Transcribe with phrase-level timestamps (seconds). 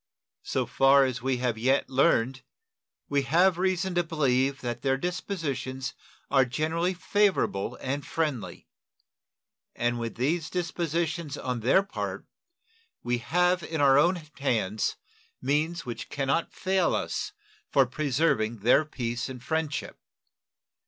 [0.41, 2.41] So far as we have yet learned,
[3.07, 5.93] we have reason to believe that their dispositions
[6.31, 8.67] are generally favorable and friendly;
[9.75, 12.25] and with these dispositions on their part,
[13.03, 14.95] we have in our own hands
[15.39, 17.33] means which can not fail us
[17.69, 19.99] for preserving their peace and friendship.